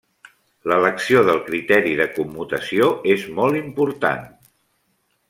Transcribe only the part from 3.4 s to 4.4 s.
molt important.